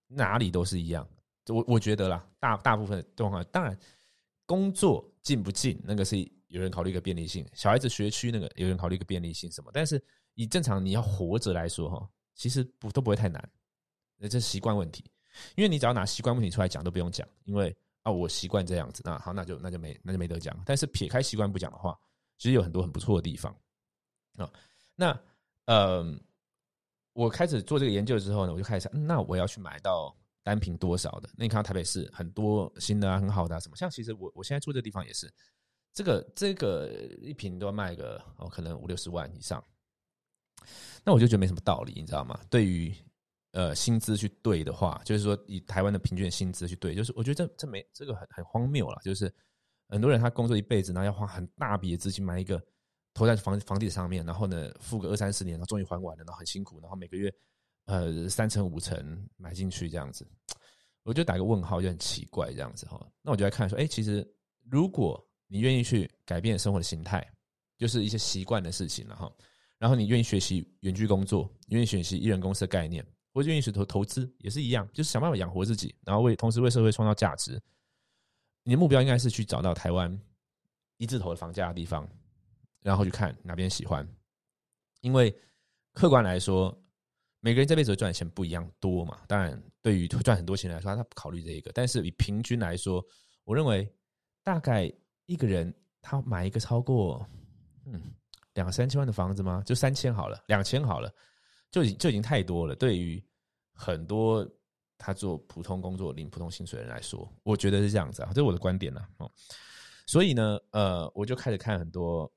[0.08, 1.10] 哪里都是一样。
[1.48, 3.76] 我我觉得啦，大大部分状况，当然
[4.46, 9.72] 工作近不近，那个是有人考虑一个便利性；小孩子学区那个有人考虑一个便利性什么。
[9.74, 10.00] 但是
[10.36, 13.52] 以正常你要活着来说，哈，其实不都不会太难，
[14.16, 15.04] 那这是习惯问题。
[15.58, 20.58] 因为你只要拿习惯问题出来讲都不用讲，因为啊我习惯这样子，那好那就那就没那就没得讲。
[20.66, 22.00] 但是撇开习惯不讲的话，
[22.38, 23.54] 其实有很多很不错的地方
[24.38, 24.50] 啊。
[24.96, 25.22] 那
[25.66, 26.18] 呃，
[27.12, 31.30] 我开始做这个研究之后呢，我就开始想，那我要去买到单品多少的？
[31.36, 35.30] 那你看到台北市很多新的啊，很好的什么，像其实我我现在住这地方也是，
[35.94, 36.90] 这个这个
[37.22, 39.62] 一瓶都要卖个哦，可能五六十万以上。
[41.04, 42.40] 那我就觉得没什么道理，你知道吗？
[42.50, 42.94] 对于
[43.52, 49.02] 呃，薪资去对的话，就是说以台湾的平均薪资去对，就是我觉得这这没这个很很荒谬了。
[49.04, 49.34] 就是
[49.88, 52.62] 很多人他工作一辈子，然后要花很大笔的资金买一个
[53.12, 57.34] 投在房房地产上面，然后呢付个二三十年，然后终于还完了，然后很辛苦，然后每个月
[57.86, 60.28] 呃三成五成买进去这样子，
[61.02, 63.04] 我就打个问号，就很奇怪这样子哈。
[63.24, 64.24] 那我就来看说，哎，其实
[64.70, 67.28] 如果你愿意去改变生活的形态，
[67.80, 69.32] 就是一些习惯的事情了哈，
[69.80, 73.04] 然后你愿意学习远距工作，愿意学习艺人公司的概念。
[73.32, 77.62] 或者愿意去投投资也是一样，就是想办法养活自己，然后为同时为社会创造价值。
[78.64, 80.20] 你的目标应该是去找到台湾
[80.98, 82.10] 一字头的房价的地方，
[82.82, 84.06] 然后去看哪边喜欢。
[85.02, 85.34] 因为
[85.94, 86.76] 客观来说，
[87.40, 89.22] 每个人这辈子赚的钱不一样多嘛。
[89.28, 91.72] 当然，对于赚很多钱来说，他不考虑这一个。
[91.72, 93.02] 但是以平均来说，
[93.44, 93.88] 我认为
[94.44, 94.92] 大概
[95.28, 97.26] 一个人他买一个超过
[97.86, 98.02] 嗯
[98.60, 99.64] 两三千万的房子吗？
[99.66, 101.10] 就三千好了，两千好了。
[101.72, 102.76] 就已经就已经太多了。
[102.76, 103.24] 对于
[103.74, 104.46] 很多
[104.98, 109.02] 他做普通工作领普通薪水的人来说，我觉得是这样子啊，这是我的观点呢。
[109.18, 109.32] 哦，
[110.06, 112.30] 所以呢，呃，我就开始看很多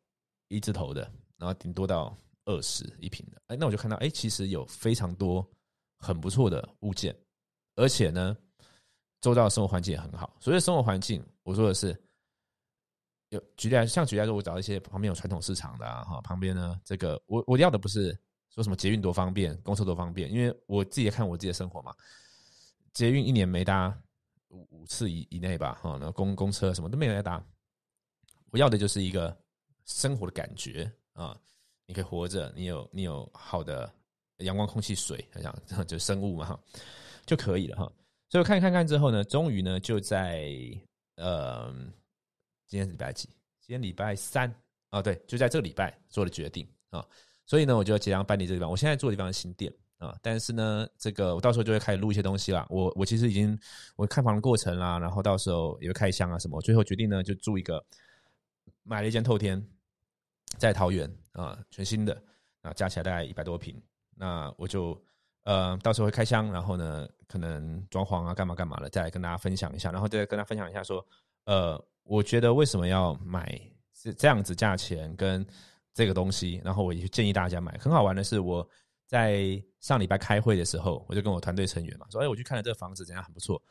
[0.46, 3.42] 一字头的，然后顶多到二十一平的。
[3.48, 5.44] 哎，那我就看到，哎，其实有非常多
[5.98, 7.12] 很不错的物件，
[7.74, 8.36] 而且呢，
[9.20, 10.36] 周遭的生活环境也很好。
[10.40, 12.00] 所以生活环境，我说的是
[13.32, 18.16] 有举例来，像举例来说，我找一些旁边有传统市场的啊，哈，旁边呢，这个我我要的不是。
[18.54, 20.30] 说什么捷运多方便，公车多方便？
[20.30, 21.96] 因为我自己也看我自己的生活嘛，
[22.92, 23.98] 捷运一年没搭
[24.48, 27.42] 五五次以以内吧，哈，那公公车什么都没有搭。
[28.50, 29.34] 我要的就是一个
[29.86, 31.34] 生活的感觉啊，
[31.86, 33.90] 你可以活着，你有你有好的
[34.40, 36.60] 阳光、空气、水，这样就生物嘛，哈，
[37.24, 37.90] 就可以了哈。
[38.28, 40.54] 所以我看看看之后呢，终于呢就在
[41.16, 41.74] 呃，
[42.72, 43.28] 今天是礼拜几？
[43.60, 44.50] 今天礼拜三
[44.88, 47.06] 啊，对，就在这个礼拜做了决定啊。
[47.44, 48.70] 所以呢，我就即将搬离这个地方。
[48.70, 52.66] 我现在住的地方是新店啊，但是呢，这个我到时候就会开始录一些东西啦。
[52.70, 53.58] 我我其实已经
[53.94, 56.62] 我看房的过程啦，然后到时候也会开箱啊什么。
[56.62, 57.84] 最后决定呢，就住一个
[58.84, 59.62] 买了一间透天，
[60.56, 62.22] 在桃园啊，全新的
[62.62, 63.78] 啊，加起来大概一百多平。
[64.14, 64.98] 那我就
[65.42, 71.06] 呃到时候会开箱，然后呢可能装潢啊，干嘛干嘛的，再来跟大家分享一下，然后再跟大家分享一下说，
[71.44, 73.60] 呃，我觉得为什么要买
[73.92, 75.46] 是这样子价钱跟
[75.94, 77.76] 这个东西，然后我也建议大家买。
[77.78, 78.66] 很好玩的是，我
[79.06, 83.62] 在上礼拜开会的时候，我就跟我团队成员嘛说，哎，我去看了这个房子，怎样很不错。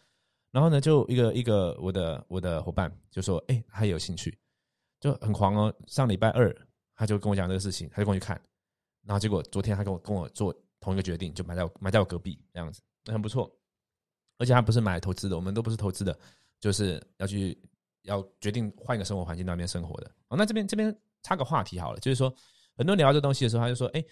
[0.52, 4.38] 然后呢，就一个一个我的我的伙伴就说，哎，他有兴趣，
[5.00, 5.74] 就很狂哦。
[5.88, 6.56] 上礼拜二
[6.96, 8.40] 他就跟我讲这个事情，他就跟我去看，
[9.04, 12.82] 然后结果昨天他跟我跟我做同一个决定，就买在我买在我隔壁这样子。
[13.06, 13.50] 那很不错，
[14.38, 16.16] 而且他不是买投资的，我们都不是投资的，
[16.60, 17.58] 就是要去
[18.04, 20.12] 要决定换一个生活环境那边生活的。
[20.28, 22.34] 哦，那这边这边插个话题好了，就是说
[22.76, 24.04] 很多人聊这东西的时候，他就说：“哎，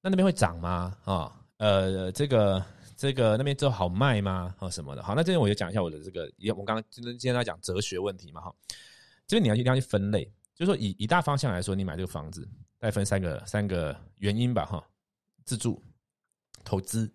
[0.00, 0.96] 那那边会涨吗？
[1.04, 2.64] 啊，呃，这个
[2.96, 4.54] 这个那边之后好卖吗？
[4.58, 5.02] 啊，什么的？
[5.02, 8.54] 好，那这边我就讲一下我的这个，也我刚刚今天今天在讲哲学问题嘛，哈，
[9.26, 14.84] 这边你要一定要去分类，就是说以以大方向来说，你买这个房子，再分三个三个原因吧，哈，
[15.44, 15.82] 自住、
[16.64, 17.12] 投资。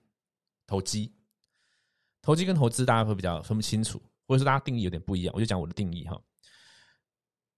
[0.65, 1.13] 投机，
[2.21, 4.01] 投机跟投资大家会比较分不清楚，
[4.33, 5.35] 或者是大家定义有点不一样。
[5.35, 6.19] 我就讲我的定义哈。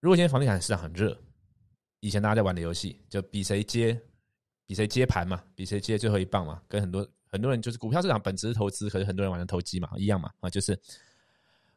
[0.01, 1.17] 如果今天房地产市场很热，
[2.01, 3.97] 以前大家在玩的游戏就比谁接，
[4.65, 6.61] 比谁接盘嘛，比谁接最后一棒嘛。
[6.67, 10.77] 跟很多很多人就是股票市场本质是投资，可是很多人玩的投机嘛，一样嘛啊，就是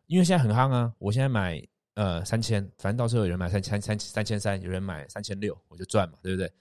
[0.06, 0.92] 因为现在很夯啊。
[0.98, 6.52] 我现在买呃三千，反正到时候有人买三千三三千三，有人买三千六，我就赚嘛，对不对？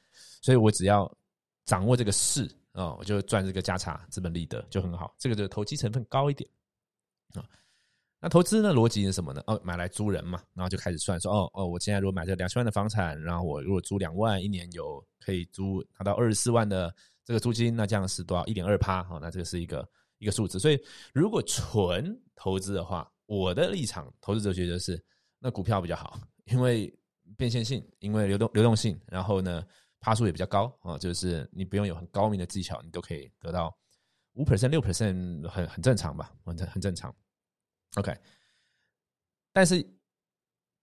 [0.43, 1.11] 所以我只要
[1.65, 2.47] 掌握这个势。
[2.73, 5.15] 啊，我就赚这个价差，资本利得就很好。
[5.17, 6.47] 这个就投机成分高一点
[7.33, 7.41] 啊。
[8.19, 9.43] 那投资呢，逻辑是什么呢？
[9.47, 18.45] 哦，买来租人嘛，然后就开始算说，哦哦，我现在如果买这两千万的房产，然后我如果租两万，一年有可以租拿到二十四万的这个租金，那这样是多少？
[18.45, 20.59] 一点二趴，好，那这个是一个一个数字。
[20.59, 20.79] 所以
[21.13, 25.03] 如果纯投资的话，我的立场投资哲学就是，
[25.39, 26.91] 那股票比较好，因为
[27.35, 29.63] 变现性，因为流动流动性，然后呢？
[29.99, 33.75] 趴数也比较高啊，就是你不用有很高明的技巧，你都可以得到
[34.33, 36.31] 五 percent、六 percent，很很正常吧？
[36.45, 37.13] 很很正常。
[37.95, 38.15] OK，
[39.51, 39.85] 但是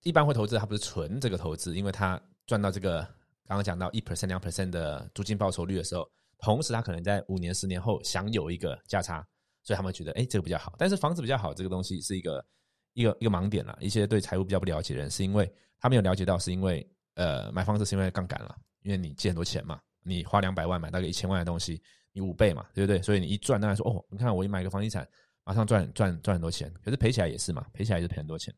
[0.02, 3.00] 一般会投资，它不是纯这个投资，因为它赚到这个
[3.46, 9.26] 刚刚讲到一 percent、两 percent 的租金报酬率的时候，同时它可能在五年、十年后享有一个价差，
[9.62, 10.74] 所以他们觉得哎，这个比较好。
[10.78, 12.46] 但是房子比较好，这个东西是一个
[12.94, 13.76] 一个一个盲点了。
[13.80, 18.56] 一些对财务比较不了解的人，是因为他没有了解到，是因为呃买房子是因为杠杆了。
[18.82, 23.00] 因为你借很多钱嘛，你花两百万买到个一千万的东西，你五倍嘛，对不对？
[23.00, 25.08] 所以你一赚，大家说哦，你看我一买个房地产，
[25.44, 26.72] 马上赚赚赚很多钱。
[26.82, 28.54] 可是赔起来也是嘛，赔起来也是赔很多钱。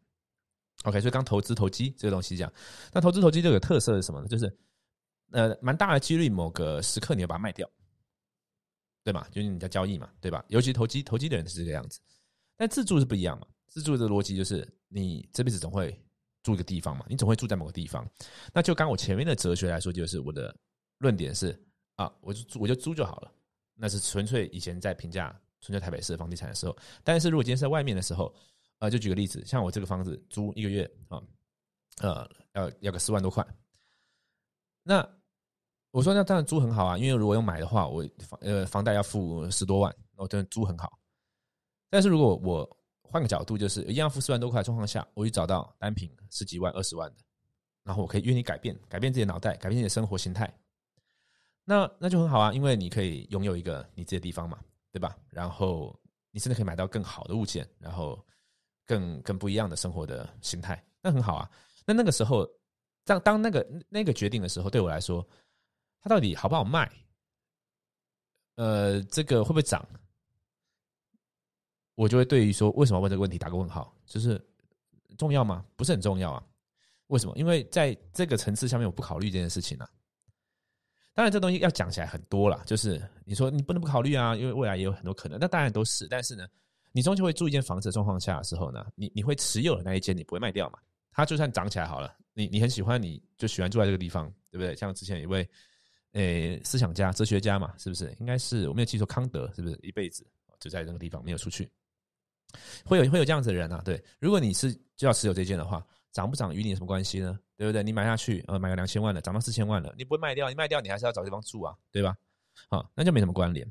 [0.84, 2.52] OK，所以刚投资投机这个东西讲，
[2.92, 4.28] 那投资投机这个特色是什么呢？
[4.28, 4.58] 就是
[5.32, 7.68] 呃，蛮大的几率某个时刻你要把它卖掉，
[9.04, 9.26] 对嘛？
[9.30, 10.44] 就是你在交易嘛，对吧？
[10.48, 12.00] 尤其投机投机的人是这个样子，
[12.56, 13.46] 但自住是不一样嘛。
[13.66, 15.98] 自住的逻辑就是你这辈子总会。
[16.42, 18.08] 住一个地方嘛，你总会住在某个地方。
[18.54, 20.56] 那就刚我前面的哲学来说，就是我的
[20.98, 21.60] 论点是
[21.96, 23.32] 啊，我就租我就租就好了。
[23.74, 26.76] 那是纯粹以前在评价存在台北市的房地产的时候。
[27.02, 28.32] 但是如果今天是在外面的时候，
[28.78, 31.22] 呃，就举个例子，像我这个房子租一个月啊，
[31.98, 33.46] 呃，要要个四万多块。
[34.82, 35.06] 那
[35.90, 40.98] 我说那当然租很好啊，因为如果要买的话，我房呃房贷要付十多万，我真的租很好。
[41.90, 47.16] 但是如果我换个角度，就是一样付四万多块的状况下，我去找到单品十几万、二十万的，
[47.82, 50.52] 然后我可以愿意改变，改变自己的脑袋，改变自己的生活形态，
[51.64, 54.58] 那那就很好啊，因为你可以拥有一个你自己的地方嘛，
[54.96, 55.14] 对吧？
[55.28, 55.94] 然后
[56.30, 58.24] 你甚至可以买到更好的物件，然后
[58.86, 61.50] 更更不一样的生活的形态，那很好啊。
[61.84, 62.48] 那那个时候，
[63.04, 65.22] 当当那个那个决定的时候，对我来说，
[66.00, 66.90] 它到底好不好卖？
[68.54, 69.86] 呃，这个会不会涨？
[71.94, 74.42] 我就会对于说为什么问这个问题打个问号，就是
[75.18, 75.62] 重要吗？
[75.76, 76.42] 不是很重要啊？
[77.08, 77.36] 为什么？
[77.36, 79.90] 因为在这个层次下面，我不考虑这件事情啊。
[81.16, 85.38] 当然，这东西要讲起来很多了，就是你说你不能不考虑啊，因为未来也有很多可能。
[85.40, 86.46] 那当然都是，但是呢，
[86.92, 90.78] 你终究会住一间房子的状况下的时候呢，你你会持有的那一间，你不会卖掉嘛？
[91.10, 94.76] 它就算涨起来好了，你你很喜欢，你就喜欢住在这个地方，对不对？
[94.76, 95.48] 像之前一位
[96.12, 98.14] 诶思想家、哲学家嘛，是不是？
[98.20, 100.26] 应该是我没有记错，康德是不是一辈子
[100.60, 101.66] 就在那个地方没有出去？
[102.84, 105.82] 会有会有这样子的人啊，对，如果你是就要持有这件的话，
[106.16, 107.38] 涨不涨与你有什么关系呢？
[107.58, 107.82] 对不对？
[107.82, 112.16] 你买下去，呃，买个两千万的，涨到四千万了，你不会卖掉，你卖掉你还是要找地方住啊，对吧？
[112.70, 113.70] 好，那就没什么关联。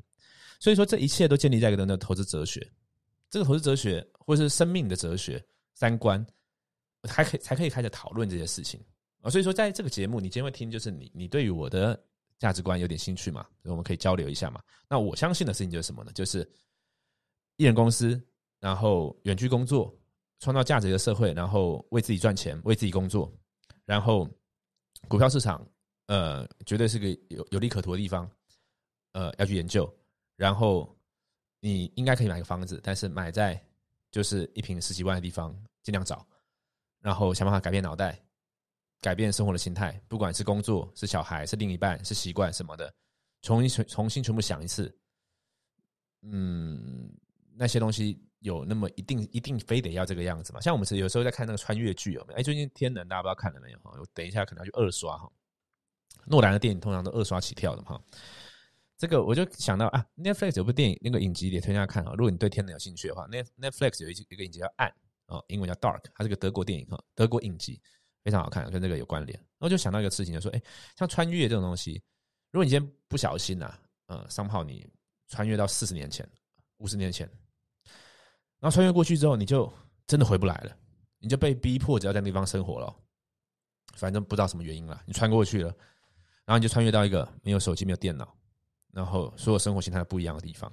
[0.60, 2.70] 所以说，这一切都建立在一个人的投资哲学，
[3.28, 6.24] 这个投资哲学或者是生命的哲学三观，
[7.02, 8.80] 还可以才可以开始讨论这些事情
[9.22, 9.28] 啊。
[9.28, 12.00] 所以说，在这个节目，你今天会听，就是你你对于我的
[12.38, 13.44] 价值观有点兴趣嘛？
[13.64, 14.62] 我们可以交流一下嘛？
[14.88, 16.12] 那我相信的事情就是什么呢？
[16.14, 16.48] 就是
[17.56, 18.24] 艺人公司。
[18.58, 19.94] 然后远距工作，
[20.38, 23.32] 创造价值的社会，然后为自己赚钱，为自己工作，
[23.84, 24.28] 然后
[25.08, 25.66] 股票市场，
[26.06, 28.30] 呃，绝对是个有有利可图的地方，
[29.12, 29.92] 呃，要去研究。
[30.36, 30.94] 然后
[31.60, 33.58] 你应该可以买个房子，但是买在
[34.10, 36.26] 就是一平十几万的地方，尽量找，
[37.00, 38.20] 然后想办法改变脑袋，
[39.00, 42.92] 改变生活的心态，不管是工作、是小孩、是另一半、是习惯什么的，
[43.40, 44.94] 重新重新全部想一次。
[46.22, 47.10] 嗯，
[47.54, 50.60] 那些东西有那么一定一定非得要这个样子吗？
[50.60, 52.38] 像我们是有时候在看那个穿越剧有没有？
[52.38, 53.90] 哎，最近天能大家不知道看了没有哈？
[53.98, 55.30] 我等一下可能要去二刷哈。
[56.26, 58.00] 诺兰的电影通常都二刷起跳的哈。
[58.98, 62.12] 这个我就想到啊，Netflix 有部电影，那个影集也推荐大家看啊。
[62.16, 64.88] 如果你对天能有兴趣的话，Net Netflix 有一一个影集叫《暗》
[65.36, 67.80] 啊，英文叫 Dark，它是个德国电影哈，德国影集
[68.24, 69.38] 非常好看，跟这个有关联。
[69.58, 70.62] 我就想到一个事情，就说，哎，
[70.96, 72.02] 像穿越这种东西，
[72.50, 74.88] 如果你今天不小心呐，呃，商炮你
[75.28, 76.26] 穿越到四十年前、
[76.78, 77.30] 五十年前，
[78.60, 79.72] 然后穿越过去之后，你就
[80.06, 80.76] 真的回不来了，
[81.18, 82.94] 你就被逼迫只要在那地方生活了，
[83.94, 85.68] 反正不知道什么原因了，你穿过去了，
[86.44, 88.36] 然后你就穿越到一个没有手机、没有电脑。
[88.92, 90.72] 然后所有生活形态不一样的地方，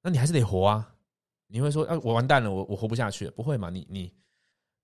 [0.00, 0.94] 那你还是得活啊！
[1.46, 3.68] 你会说啊，我完蛋了，我我活不下去，不会嘛？
[3.68, 4.10] 你你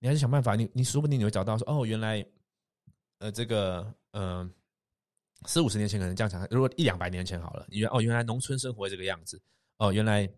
[0.00, 2.22] 你还是想办法，你你说不定你会找到说哦，原来
[3.20, 4.46] 呃这个呃
[5.46, 9.40] 四五十年前可能这样想，如果一两百年前好了，你原哦原来农村生活这个样子
[9.78, 10.30] 哦，原来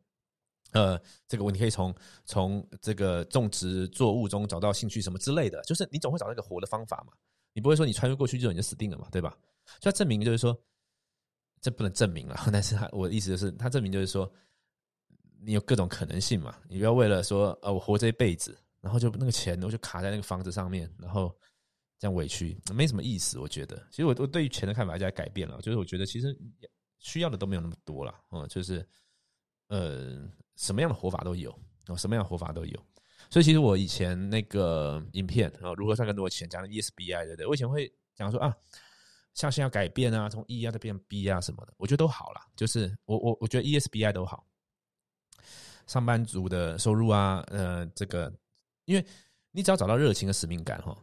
[0.73, 7.13] 呃这个你可以从从这个种植作物中找到兴趣什么之类的，就是你总会找到一个活的方法嘛。
[7.53, 9.37] 你不会说你穿越过去之后你就死定了嘛，对吧？
[9.81, 10.59] 就要证明就是说。
[11.61, 14.33] 这不能证明了， 但是他我的意思就是，他证明就是说，
[15.41, 21.37] 你有各种可能性嘛，你不要为了说，呃，我活这一辈子，然后就那个钱我就卡在那个房子上面，然后
[21.99, 23.41] 这样委屈，没什么意思。
[23.41, 26.33] 我觉得，其实我我对于钱的看法在改变了，就是我觉得其实
[26.99, 28.89] 需要的都没有那么多了，嗯，就是
[29.67, 31.51] 呃，什么样的活法都有，
[31.87, 32.87] 哦，什么样的活法都有。
[33.31, 37.47] 所以其实我以前那个影片啊，如何赚更多钱，讲的 ESBI 对不对？
[37.47, 38.55] 我以前会讲说啊。
[39.35, 42.41] 像现在改变啊，从 E 啊再变 B 啊什么的，我觉得都好了。
[42.57, 44.45] 就是我我我觉得 ESBI 都好，
[45.87, 48.33] 上班族的收入啊，呃，这个，
[48.85, 49.07] 因为
[49.53, 50.97] 你只要找到热情和使命感哈，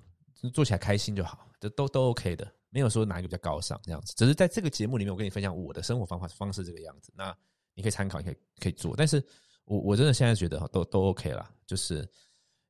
[0.53, 4.13] 做起来开心就好，这都都 OK 的，没有说哪一个比较高尚这样子。
[4.17, 7.33] 只是在这个节目里面，我跟你分享我的生活方法方式这个样子，那
[7.73, 8.95] 你可以参考，你可以可以做。
[8.97, 9.25] 但是
[9.65, 11.49] 我我真的现在觉得，都都 OK 了。
[11.67, 11.97] 就是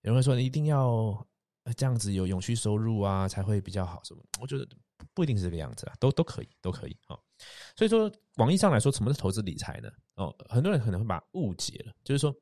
[0.02, 1.26] 有人会说你一定要
[1.78, 4.24] 这样子有永续收入啊，才会比较好什么？
[4.42, 4.68] 我觉得。
[5.14, 7.18] 不一定是这个样子啊，都都可以，都可以啊。
[7.76, 9.90] 所以说，广义上来说，什么是投资理财呢？
[10.16, 12.34] 哦，很多人可能会把它误解了，就是说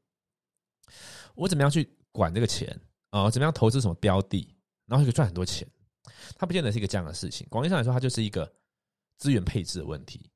[1.36, 3.30] 我怎么样去管这个钱啊？
[3.30, 5.68] 怎么样投资什么标的，然后可以赚很多钱？
[6.36, 7.46] 它不见得是一个这样的事情。
[7.50, 8.52] 广义上来说，它就是一个
[9.18, 10.30] 资源配置的问题。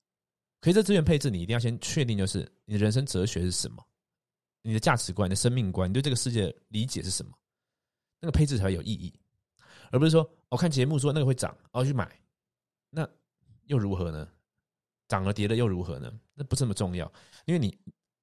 [0.60, 3.84] 可是，这资源配置，你一定要先确定，就是你的人生哲学是什么，
[4.62, 7.32] 你的价值观、你的生命观，你对这个世界理解是什么，
[8.20, 9.14] 那个配置才有意义。
[9.92, 12.20] 而不是说我看节目说那个会涨，我去买，
[12.90, 13.08] 那
[13.66, 14.28] 又如何呢？
[15.08, 16.12] 涨了跌了又如何呢？
[16.34, 17.10] 那不是那么重要，
[17.46, 17.78] 因为你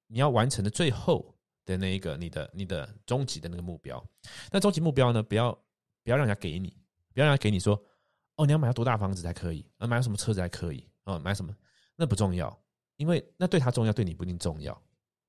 [0.05, 4.05] 你要完成的最后的那一个你的你的终极的那个目标，
[4.51, 5.23] 那终极目标呢？
[5.23, 5.51] 不要
[6.03, 6.69] 不要让人家给你，
[7.11, 7.73] 不要让人家给你说
[8.35, 11.51] 哦，你要买到多大房子才可以，啊，买什么车子才可以，哦，买什么
[11.95, 12.55] 那不重要，
[12.97, 14.79] 因为那对他重要，对你不一定重要。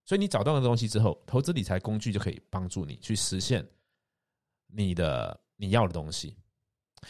[0.06, 3.62] 所以你找到了东西之后，投资理财工具就可以帮助你去实现
[4.68, 5.38] 你的。
[5.58, 6.36] 你要的东西，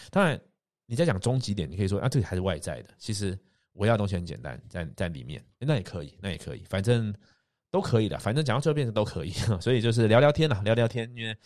[0.09, 0.40] 当然
[0.87, 2.90] 你在讲终极点，你可以说啊，这个还是外在的。
[2.96, 3.37] 其实
[3.72, 7.12] 我要的东西很简单，在在里面，那也可以，那也可以，反正
[7.72, 8.16] 都可以的。
[8.20, 11.12] 反正讲到最后变成都可以， 所以就是聊聊天了，聊聊天。
[11.16, 11.37] 因为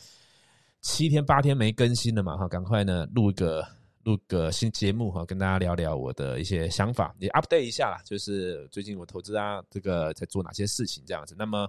[0.82, 3.66] 七天八天没更新了嘛，哈，赶快呢录一个
[4.04, 8.00] 录个新节目哈，跟大家聊聊我的一些想法，也 update 一下啦。
[8.04, 11.34] 就是最近我投资啊，这个在做哪些事情这样子。
[11.38, 11.68] 那么。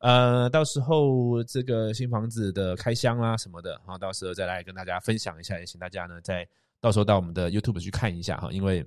[0.00, 6.46] 呃，到时候这个新房子的开箱啊什么的，然后，到时候再来跟大家分享一下，也请大家呢，在
[6.78, 8.84] 到时候到我们的 YouTube 去看一下哈，因为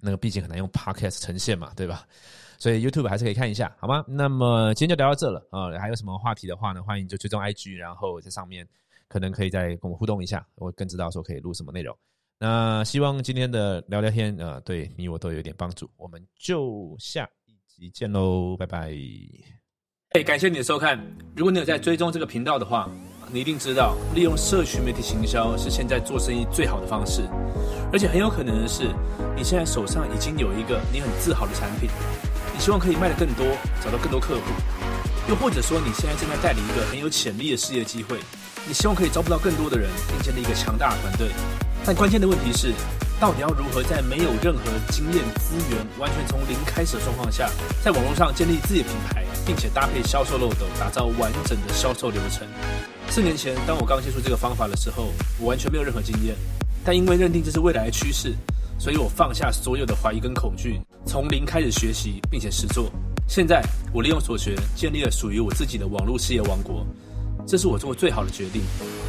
[0.00, 2.06] 那个毕竟很难用 Podcast 呈现嘛，对吧？
[2.56, 4.02] 所以 YouTube 还是可以看一下，好吗？
[4.08, 8.66] 那么今天就聊到这了啊，还有什么话题的话呢，欢迎就追踪 IG，然后在上面
[9.08, 11.96] 可能可以再跟我们互动一下，我更知道说可以录什么内容。
[12.38, 18.94] 那希望今天的聊聊天啊，对你我都有点帮助，我们就下一集见喽，拜拜。
[20.10, 20.98] 哎，感谢你的收看。
[21.36, 22.88] 如果你有在追踪这个频道的话，
[23.32, 27.22] 你一定知道，利用社群媒体行销是现在做生意最好的方式。
[27.92, 28.84] 而且很有可能的是，
[29.36, 31.90] 你现在手上已经有一个你很自豪的产品，
[32.54, 33.44] 你希望可以卖得更多，
[33.82, 34.42] 找到更多客户。
[35.28, 38.18] 又或者说，你现在正在带领一个很有潜力的事业机会，
[38.68, 41.30] 你希望可以招不到更多的人，并建立一个强大的团队。
[41.86, 42.74] 但关键的问题是，
[43.18, 47.48] 到底要如何在没有任何经验、资源、完全从零开始的状况下，
[47.82, 49.24] 在网络上建立自己的品牌？
[49.46, 52.46] 并且搭配销售漏斗，打造完整的销售流程。
[53.08, 56.36] 四年前，当我刚接触这个方法的时候，我完全没有任何经验。
[56.84, 58.34] 但因为认定这是未来的趋势，
[58.78, 62.92] 所以我放下所有的怀疑跟恐惧，从零开始学习，并且实做。
[63.26, 63.62] 现在
[63.94, 66.86] 我利用所学建立了属于我自己的网络事业王国，
[67.48, 68.60] 这是我做过最好的决定。